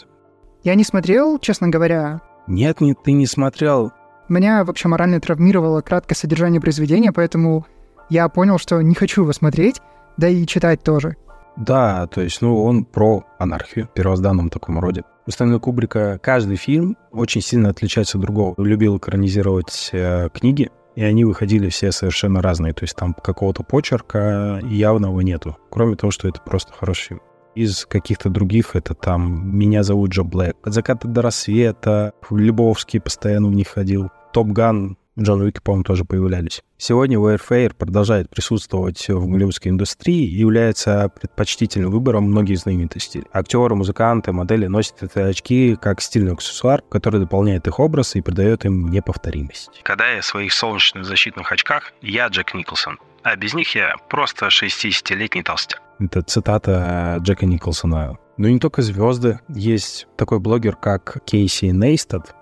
Я 0.64 0.74
не 0.74 0.82
смотрел, 0.82 1.38
честно 1.38 1.68
говоря. 1.68 2.20
Нет, 2.46 2.80
нет, 2.80 2.98
ты 3.04 3.12
не 3.12 3.26
смотрел. 3.26 3.92
Меня 4.28 4.64
вообще 4.64 4.88
морально 4.88 5.20
травмировало 5.20 5.82
краткое 5.82 6.14
содержание 6.14 6.60
произведения, 6.60 7.12
поэтому 7.12 7.66
я 8.10 8.28
понял, 8.28 8.58
что 8.58 8.80
не 8.82 8.94
хочу 8.94 9.22
его 9.22 9.32
смотреть, 9.32 9.80
да 10.16 10.28
и 10.28 10.46
читать 10.46 10.82
тоже. 10.82 11.16
Да, 11.56 12.06
то 12.08 12.20
есть, 12.20 12.42
ну, 12.42 12.64
он 12.64 12.84
про 12.84 13.24
анархию 13.38 13.86
в 13.86 13.90
первозданном 13.90 14.50
таком 14.50 14.80
роде. 14.80 15.04
У 15.26 15.30
Стэнли 15.30 15.58
Кубрика 15.58 16.18
каждый 16.22 16.56
фильм 16.56 16.96
очень 17.12 17.40
сильно 17.40 17.70
отличается 17.70 18.18
от 18.18 18.22
другого. 18.22 18.54
Любил 18.58 18.98
экранизировать 18.98 19.90
э, 19.92 20.28
книги, 20.34 20.70
и 20.96 21.02
они 21.02 21.24
выходили 21.24 21.68
все 21.68 21.92
совершенно 21.92 22.42
разные. 22.42 22.74
То 22.74 22.84
есть 22.84 22.96
там 22.96 23.14
какого-то 23.14 23.62
почерка 23.62 24.60
явного 24.64 25.20
нету, 25.20 25.56
кроме 25.70 25.96
того, 25.96 26.10
что 26.10 26.28
это 26.28 26.40
просто 26.40 26.72
хороший 26.72 27.08
фильм. 27.08 27.20
Из 27.54 27.86
каких-то 27.86 28.30
других 28.30 28.74
это 28.74 28.94
там 28.94 29.56
«Меня 29.56 29.84
зовут 29.84 30.10
Джо 30.10 30.24
Блэк», 30.24 30.56
«От 30.64 30.74
заката 30.74 31.06
до 31.06 31.22
рассвета», 31.22 32.12
Лебовский 32.28 33.00
постоянно 33.00 33.46
в 33.46 33.52
них 33.52 33.68
ходил, 33.68 34.10
«Топ 34.32 34.48
Ган», 34.48 34.96
Джон 35.18 35.42
Уик, 35.42 35.62
по-моему, 35.62 35.84
тоже 35.84 36.04
появлялись. 36.04 36.62
Сегодня 36.76 37.18
Wayfair 37.18 37.74
продолжает 37.74 38.28
присутствовать 38.30 39.08
в 39.08 39.26
голливудской 39.28 39.70
индустрии 39.70 40.26
и 40.26 40.38
является 40.38 41.08
предпочтительным 41.08 41.90
выбором 41.90 42.24
многих 42.24 42.58
знаменитостей. 42.58 43.22
Актеры, 43.32 43.76
музыканты, 43.76 44.32
модели 44.32 44.66
носят 44.66 45.02
эти 45.02 45.18
очки 45.18 45.76
как 45.80 46.00
стильный 46.00 46.32
аксессуар, 46.32 46.82
который 46.82 47.20
дополняет 47.20 47.68
их 47.68 47.78
образ 47.78 48.16
и 48.16 48.22
придает 48.22 48.64
им 48.64 48.90
неповторимость. 48.90 49.82
Когда 49.84 50.10
я 50.10 50.20
в 50.20 50.24
своих 50.24 50.52
солнечных 50.52 51.04
защитных 51.04 51.52
очках, 51.52 51.92
я 52.02 52.26
Джек 52.26 52.52
Николсон, 52.54 52.98
а 53.22 53.36
без 53.36 53.54
них 53.54 53.74
я 53.76 53.94
просто 54.10 54.48
60-летний 54.48 55.42
толстяк. 55.44 55.80
Это 56.00 56.22
цитата 56.22 57.18
Джека 57.20 57.46
Николсона. 57.46 58.18
Но 58.36 58.48
не 58.48 58.58
только 58.58 58.82
звезды. 58.82 59.38
Есть 59.48 60.08
такой 60.16 60.40
блогер, 60.40 60.74
как 60.74 61.22
Кейси 61.24 61.66
Нейстад, 61.66 62.34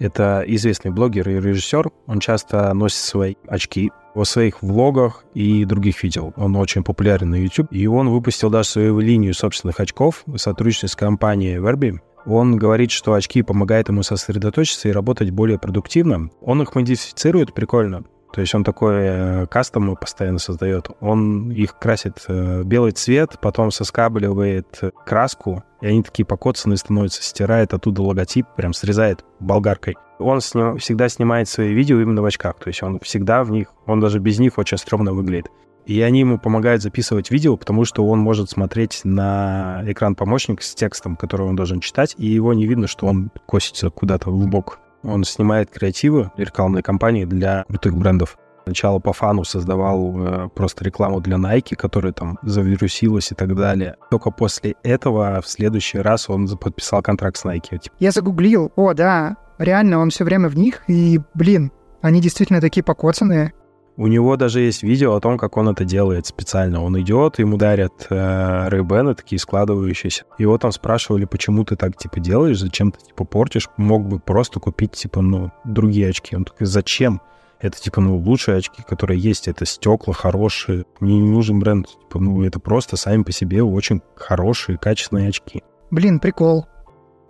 это 0.00 0.42
известный 0.46 0.90
блогер 0.90 1.28
и 1.28 1.34
режиссер. 1.34 1.90
Он 2.06 2.18
часто 2.18 2.72
носит 2.74 2.98
свои 2.98 3.34
очки 3.46 3.92
в 4.14 4.24
своих 4.24 4.62
влогах 4.62 5.24
и 5.34 5.64
других 5.64 6.02
видео. 6.02 6.32
Он 6.36 6.56
очень 6.56 6.82
популярен 6.82 7.30
на 7.30 7.36
YouTube. 7.36 7.68
И 7.70 7.86
он 7.86 8.08
выпустил 8.08 8.50
даже 8.50 8.70
свою 8.70 8.98
линию 8.98 9.34
собственных 9.34 9.78
очков 9.78 10.22
в 10.26 10.38
сотрудничестве 10.38 10.88
с 10.88 10.96
компанией 10.96 11.58
Verbi. 11.58 11.98
Он 12.26 12.56
говорит, 12.56 12.90
что 12.90 13.12
очки 13.14 13.42
помогают 13.42 13.88
ему 13.88 14.02
сосредоточиться 14.02 14.88
и 14.88 14.92
работать 14.92 15.30
более 15.30 15.58
продуктивно. 15.58 16.30
Он 16.40 16.62
их 16.62 16.74
модифицирует 16.74 17.54
прикольно. 17.54 18.04
То 18.32 18.40
есть 18.40 18.54
он 18.54 18.64
такой 18.64 18.94
э, 18.96 19.46
кастом 19.46 19.96
постоянно 19.96 20.38
создает. 20.38 20.88
Он 21.00 21.50
их 21.50 21.78
красит 21.78 22.24
э, 22.28 22.62
белый 22.64 22.92
цвет, 22.92 23.38
потом 23.40 23.70
соскабливает 23.70 24.80
краску, 25.04 25.64
и 25.80 25.86
они 25.86 26.02
такие 26.02 26.24
покоцанные 26.24 26.76
становятся, 26.76 27.22
стирает 27.22 27.74
оттуда 27.74 28.02
логотип, 28.02 28.46
прям 28.56 28.72
срезает 28.72 29.24
болгаркой. 29.40 29.96
Он 30.18 30.40
сним, 30.40 30.78
всегда 30.78 31.08
снимает 31.08 31.48
свои 31.48 31.72
видео 31.72 32.00
именно 32.00 32.22
в 32.22 32.26
очках, 32.26 32.56
то 32.58 32.68
есть 32.68 32.82
он 32.82 33.00
всегда 33.00 33.42
в 33.42 33.50
них, 33.50 33.72
он 33.86 34.00
даже 34.00 34.18
без 34.18 34.38
них 34.38 34.58
очень 34.58 34.78
стрёмно 34.78 35.12
выглядит. 35.12 35.48
И 35.86 36.00
они 36.02 36.20
ему 36.20 36.38
помогают 36.38 36.82
записывать 36.82 37.30
видео, 37.30 37.56
потому 37.56 37.84
что 37.84 38.06
он 38.06 38.20
может 38.20 38.50
смотреть 38.50 39.00
на 39.04 39.82
экран 39.86 40.14
помощник 40.14 40.62
с 40.62 40.74
текстом, 40.74 41.16
который 41.16 41.46
он 41.46 41.56
должен 41.56 41.80
читать, 41.80 42.14
и 42.18 42.26
его 42.26 42.52
не 42.52 42.66
видно, 42.66 42.86
что 42.86 43.06
он 43.06 43.30
косится 43.46 43.90
куда-то 43.90 44.30
в 44.30 44.46
бок. 44.46 44.78
Он 45.02 45.24
снимает 45.24 45.70
креативы 45.70 46.30
рекламной 46.36 46.82
кампании 46.82 47.24
для 47.24 47.64
крутых 47.68 47.96
брендов. 47.96 48.36
Сначала 48.64 48.98
по 48.98 49.12
фану 49.12 49.44
создавал 49.44 50.14
э, 50.16 50.48
просто 50.54 50.84
рекламу 50.84 51.20
для 51.20 51.36
Nike, 51.36 51.74
которая 51.74 52.12
там 52.12 52.38
завирусилась 52.42 53.32
и 53.32 53.34
так 53.34 53.56
далее. 53.56 53.96
Только 54.10 54.30
после 54.30 54.76
этого 54.82 55.40
в 55.40 55.48
следующий 55.48 55.98
раз 55.98 56.28
он 56.28 56.46
подписал 56.46 57.02
контракт 57.02 57.36
с 57.36 57.44
Nike. 57.44 57.78
Типа. 57.78 57.96
Я 57.98 58.10
загуглил, 58.10 58.70
о, 58.76 58.92
да, 58.92 59.36
реально, 59.58 59.98
он 59.98 60.10
все 60.10 60.24
время 60.24 60.48
в 60.48 60.56
них, 60.56 60.82
и, 60.88 61.20
блин, 61.34 61.72
они 62.02 62.20
действительно 62.20 62.60
такие 62.60 62.84
покоцанные. 62.84 63.52
У 64.00 64.06
него 64.06 64.36
даже 64.36 64.60
есть 64.60 64.82
видео 64.82 65.14
о 65.14 65.20
том, 65.20 65.36
как 65.36 65.58
он 65.58 65.68
это 65.68 65.84
делает 65.84 66.24
специально. 66.24 66.82
Он 66.82 66.98
идет, 66.98 67.38
ему 67.38 67.58
дарят 67.58 68.06
э, 68.08 68.68
рейбены 68.70 69.14
такие 69.14 69.38
складывающиеся. 69.38 70.24
Его 70.38 70.56
там 70.56 70.72
спрашивали, 70.72 71.26
почему 71.26 71.66
ты 71.66 71.76
так, 71.76 71.98
типа, 71.98 72.18
делаешь, 72.18 72.58
зачем 72.58 72.92
ты, 72.92 73.00
типа, 73.04 73.26
портишь. 73.26 73.68
Мог 73.76 74.08
бы 74.08 74.18
просто 74.18 74.58
купить, 74.58 74.92
типа, 74.92 75.20
ну, 75.20 75.50
другие 75.66 76.08
очки. 76.08 76.34
Он 76.34 76.46
такой, 76.46 76.66
зачем? 76.66 77.20
Это, 77.60 77.78
типа, 77.78 78.00
ну, 78.00 78.16
лучшие 78.16 78.56
очки, 78.56 78.82
которые 78.88 79.20
есть. 79.20 79.48
Это 79.48 79.66
стекла 79.66 80.14
хорошие. 80.14 80.86
Мне 81.00 81.18
не 81.18 81.28
нужен 81.28 81.60
бренд. 81.60 81.86
Типа, 81.86 82.20
ну, 82.20 82.42
это 82.42 82.58
просто 82.58 82.96
сами 82.96 83.22
по 83.22 83.32
себе 83.32 83.62
очень 83.62 84.00
хорошие, 84.14 84.78
качественные 84.78 85.28
очки. 85.28 85.62
Блин, 85.90 86.20
прикол. 86.20 86.64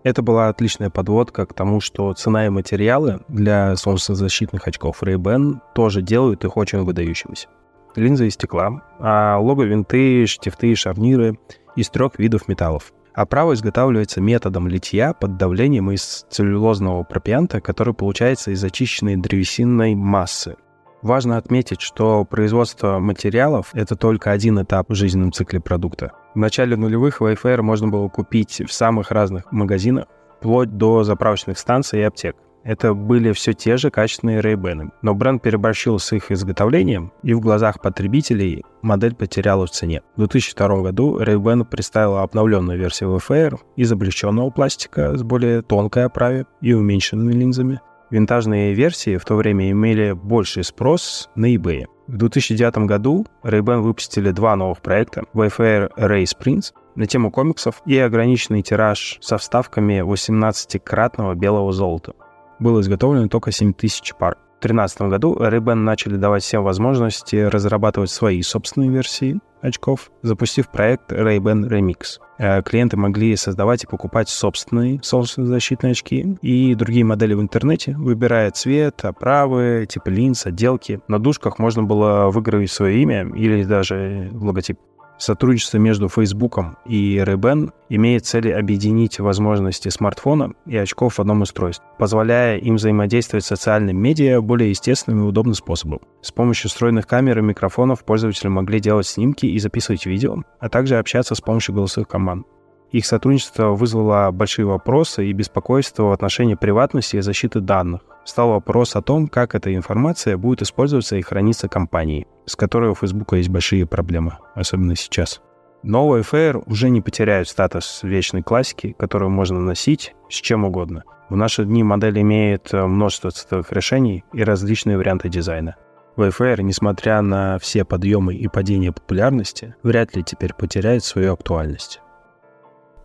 Это 0.02 0.22
была 0.22 0.48
отличная 0.48 0.88
подводка 0.88 1.44
к 1.44 1.52
тому, 1.52 1.80
что 1.80 2.12
цена 2.14 2.46
и 2.46 2.48
материалы 2.48 3.20
для 3.28 3.76
солнцезащитных 3.76 4.66
очков 4.66 5.02
Ray-Ban 5.02 5.60
тоже 5.74 6.00
делают 6.00 6.44
их 6.44 6.56
очень 6.56 6.82
выдающимися. 6.82 7.48
Линза 7.96 8.24
из 8.24 8.34
стекла, 8.34 8.82
а 8.98 9.38
лого 9.38 9.64
винты, 9.64 10.26
штифты 10.26 10.68
и 10.68 10.74
шарниры 10.74 11.38
из 11.76 11.90
трех 11.90 12.18
видов 12.18 12.48
металлов. 12.48 12.92
Оправа 13.12 13.52
изготавливается 13.54 14.20
методом 14.20 14.68
литья 14.68 15.12
под 15.12 15.36
давлением 15.36 15.90
из 15.90 16.24
целлюлозного 16.30 17.02
пропианта, 17.02 17.60
который 17.60 17.92
получается 17.92 18.52
из 18.52 18.62
очищенной 18.64 19.16
древесинной 19.16 19.94
массы. 19.94 20.56
Важно 21.02 21.38
отметить, 21.38 21.80
что 21.80 22.24
производство 22.24 22.98
материалов— 22.98 23.70
это 23.72 23.96
только 23.96 24.32
один 24.32 24.60
этап 24.62 24.90
в 24.90 24.94
жизненном 24.94 25.32
цикле 25.32 25.60
продукта. 25.60 26.12
В 26.34 26.38
начале 26.38 26.76
нулевых 26.76 27.20
Wayfair 27.20 27.62
можно 27.62 27.88
было 27.88 28.08
купить 28.08 28.62
в 28.66 28.72
самых 28.72 29.10
разных 29.10 29.50
магазинах, 29.50 30.06
вплоть 30.38 30.76
до 30.76 31.02
заправочных 31.02 31.58
станций 31.58 32.00
и 32.00 32.04
аптек. 32.04 32.36
Это 32.62 32.92
были 32.92 33.32
все 33.32 33.54
те 33.54 33.78
же 33.78 33.90
качественные 33.90 34.40
ray 34.40 34.90
но 35.00 35.14
бренд 35.14 35.42
переборщил 35.42 35.98
с 35.98 36.12
их 36.12 36.30
изготовлением, 36.30 37.12
и 37.22 37.32
в 37.32 37.40
глазах 37.40 37.80
потребителей 37.80 38.64
модель 38.82 39.14
потеряла 39.14 39.66
в 39.66 39.70
цене. 39.70 40.02
В 40.16 40.18
2002 40.18 40.82
году 40.82 41.18
Ray-Ban 41.18 41.64
представила 41.64 42.22
обновленную 42.22 42.78
версию 42.78 43.16
Wayfair 43.16 43.58
из 43.76 43.90
облегченного 43.90 44.50
пластика 44.50 45.16
с 45.16 45.22
более 45.22 45.62
тонкой 45.62 46.04
оправе 46.04 46.44
и 46.60 46.74
уменьшенными 46.74 47.32
линзами. 47.32 47.80
Винтажные 48.10 48.74
версии 48.74 49.16
в 49.16 49.24
то 49.24 49.36
время 49.36 49.70
имели 49.70 50.12
больший 50.12 50.64
спрос 50.64 51.30
на 51.36 51.54
eBay. 51.54 51.86
В 52.08 52.16
2009 52.16 52.78
году 52.86 53.24
Ray-Ban 53.44 53.80
выпустили 53.80 54.32
два 54.32 54.56
новых 54.56 54.80
проекта 54.80 55.22
Wayfair 55.32 55.92
Ray 55.96 56.24
Sprints 56.24 56.72
на 56.96 57.06
тему 57.06 57.30
комиксов 57.30 57.82
и 57.86 57.96
ограниченный 57.98 58.62
тираж 58.62 59.18
со 59.20 59.38
вставками 59.38 60.00
18-кратного 60.00 61.36
белого 61.36 61.72
золота. 61.72 62.14
Было 62.58 62.80
изготовлено 62.80 63.28
только 63.28 63.52
7000 63.52 64.14
пар. 64.16 64.36
В 64.60 64.62
2013 64.62 65.00
году 65.08 65.36
Ray-Ban 65.36 65.72
начали 65.72 66.16
давать 66.16 66.42
всем 66.42 66.62
возможности 66.62 67.36
разрабатывать 67.36 68.10
свои 68.10 68.42
собственные 68.42 68.90
версии 68.90 69.40
очков, 69.62 70.10
запустив 70.20 70.68
проект 70.68 71.10
Ray-Ban 71.10 71.66
Remix. 71.66 72.18
Э, 72.38 72.62
клиенты 72.62 72.98
могли 72.98 73.36
создавать 73.36 73.84
и 73.84 73.86
покупать 73.86 74.28
собственные 74.28 75.00
солнцезащитные 75.02 75.92
очки 75.92 76.36
и 76.42 76.74
другие 76.74 77.06
модели 77.06 77.32
в 77.32 77.40
интернете, 77.40 77.96
выбирая 77.96 78.50
цвет, 78.50 79.02
оправы, 79.02 79.86
типы 79.88 80.10
линз, 80.10 80.44
отделки. 80.44 81.00
На 81.08 81.18
дужках 81.18 81.58
можно 81.58 81.82
было 81.82 82.28
выгравить 82.30 82.70
свое 82.70 83.00
имя 83.00 83.30
или 83.34 83.64
даже 83.64 84.28
логотип. 84.34 84.78
Сотрудничество 85.20 85.76
между 85.76 86.08
Facebook 86.08 86.58
и 86.86 87.18
Ray-Ban 87.18 87.72
имеет 87.90 88.24
цель 88.24 88.54
объединить 88.54 89.20
возможности 89.20 89.90
смартфона 89.90 90.54
и 90.64 90.78
очков 90.78 91.16
в 91.16 91.20
одном 91.20 91.42
устройстве, 91.42 91.84
позволяя 91.98 92.56
им 92.56 92.76
взаимодействовать 92.76 93.44
с 93.44 93.48
социальными 93.48 93.98
медиа 93.98 94.40
более 94.40 94.70
естественным 94.70 95.24
и 95.24 95.28
удобным 95.28 95.52
способом. 95.52 96.00
С 96.22 96.32
помощью 96.32 96.70
встроенных 96.70 97.06
камер 97.06 97.40
и 97.40 97.42
микрофонов 97.42 98.02
пользователи 98.02 98.48
могли 98.48 98.80
делать 98.80 99.06
снимки 99.06 99.44
и 99.44 99.58
записывать 99.58 100.06
видео, 100.06 100.38
а 100.58 100.70
также 100.70 100.96
общаться 100.96 101.34
с 101.34 101.40
помощью 101.42 101.74
голосовых 101.74 102.08
команд. 102.08 102.46
Их 102.90 103.04
сотрудничество 103.04 103.72
вызвало 103.72 104.30
большие 104.30 104.64
вопросы 104.64 105.26
и 105.26 105.34
беспокойство 105.34 106.04
в 106.04 106.12
отношении 106.12 106.54
приватности 106.54 107.16
и 107.16 107.20
защиты 107.20 107.60
данных. 107.60 108.00
Стал 108.24 108.50
вопрос 108.50 108.96
о 108.96 109.02
том, 109.02 109.28
как 109.28 109.54
эта 109.54 109.74
информация 109.74 110.36
будет 110.36 110.62
использоваться 110.62 111.16
и 111.16 111.22
храниться 111.22 111.68
компанией, 111.68 112.26
с 112.46 112.54
которой 112.54 112.90
у 112.90 112.94
Facebook 112.94 113.32
есть 113.34 113.48
большие 113.48 113.86
проблемы, 113.86 114.38
особенно 114.54 114.94
сейчас. 114.94 115.40
Новые 115.82 116.22
FR 116.22 116.62
уже 116.66 116.90
не 116.90 117.00
потеряют 117.00 117.48
статус 117.48 118.00
вечной 118.02 118.42
классики, 118.42 118.94
которую 118.98 119.30
можно 119.30 119.58
носить 119.60 120.14
с 120.28 120.34
чем 120.34 120.64
угодно. 120.64 121.04
В 121.30 121.36
наши 121.36 121.64
дни 121.64 121.82
модель 121.82 122.20
имеет 122.20 122.72
множество 122.72 123.30
цветовых 123.30 123.72
решений 123.72 124.24
и 124.34 124.44
различные 124.44 124.98
варианты 124.98 125.28
дизайна. 125.28 125.76
Wayfair, 126.16 126.60
несмотря 126.60 127.22
на 127.22 127.58
все 127.58 127.84
подъемы 127.84 128.34
и 128.34 128.46
падения 128.48 128.92
популярности, 128.92 129.74
вряд 129.82 130.14
ли 130.14 130.22
теперь 130.22 130.52
потеряет 130.52 131.02
свою 131.02 131.32
актуальность. 131.32 132.00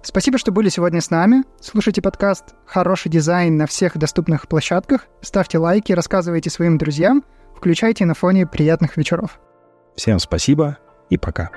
Спасибо, 0.06 0.38
что 0.38 0.52
были 0.52 0.70
сегодня 0.70 1.02
с 1.02 1.10
нами. 1.10 1.44
Слушайте 1.60 2.00
подкаст 2.00 2.54
«Хороший 2.68 3.10
дизайн» 3.10 3.58
на 3.58 3.66
всех 3.66 3.98
доступных 3.98 4.48
площадках. 4.48 5.08
Ставьте 5.22 5.58
лайки, 5.58 5.94
рассказывайте 5.94 6.52
своим 6.52 6.78
друзьям, 6.78 7.24
включайте 7.58 8.06
на 8.06 8.14
фоне 8.14 8.46
приятных 8.46 8.98
вечеров. 8.98 9.40
Всем 9.96 10.20
спасибо 10.20 10.78
и 11.10 11.18
пока. 11.18 11.50